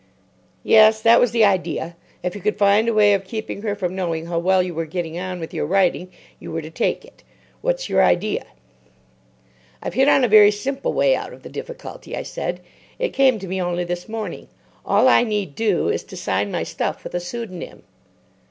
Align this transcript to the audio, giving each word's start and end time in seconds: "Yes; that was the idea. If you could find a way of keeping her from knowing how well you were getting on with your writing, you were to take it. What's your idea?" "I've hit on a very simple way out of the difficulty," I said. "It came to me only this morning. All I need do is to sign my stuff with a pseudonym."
"Yes; 0.63 0.99
that 1.03 1.19
was 1.19 1.29
the 1.29 1.45
idea. 1.45 1.95
If 2.23 2.33
you 2.33 2.41
could 2.41 2.57
find 2.57 2.89
a 2.89 2.93
way 2.95 3.13
of 3.13 3.23
keeping 3.23 3.61
her 3.61 3.75
from 3.75 3.95
knowing 3.95 4.25
how 4.25 4.39
well 4.39 4.63
you 4.63 4.73
were 4.73 4.87
getting 4.87 5.19
on 5.19 5.39
with 5.39 5.53
your 5.53 5.67
writing, 5.67 6.09
you 6.39 6.51
were 6.51 6.63
to 6.63 6.71
take 6.71 7.05
it. 7.05 7.21
What's 7.61 7.87
your 7.87 8.01
idea?" 8.01 8.47
"I've 9.79 9.93
hit 9.93 10.07
on 10.09 10.23
a 10.23 10.27
very 10.27 10.49
simple 10.49 10.91
way 10.93 11.15
out 11.15 11.33
of 11.33 11.43
the 11.43 11.49
difficulty," 11.49 12.15
I 12.17 12.23
said. 12.23 12.61
"It 12.97 13.13
came 13.13 13.37
to 13.37 13.47
me 13.47 13.61
only 13.61 13.83
this 13.83 14.09
morning. 14.09 14.47
All 14.83 15.07
I 15.07 15.23
need 15.23 15.53
do 15.53 15.89
is 15.89 16.03
to 16.05 16.17
sign 16.17 16.49
my 16.51 16.63
stuff 16.63 17.03
with 17.03 17.13
a 17.13 17.19
pseudonym." 17.19 17.83